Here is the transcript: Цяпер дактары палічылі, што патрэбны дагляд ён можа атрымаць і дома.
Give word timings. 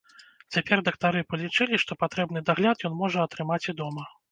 Цяпер 0.53 0.81
дактары 0.87 1.21
палічылі, 1.33 1.79
што 1.85 1.99
патрэбны 2.05 2.45
дагляд 2.49 2.77
ён 2.91 2.99
можа 3.05 3.17
атрымаць 3.29 3.63
і 3.71 3.79
дома. 3.83 4.11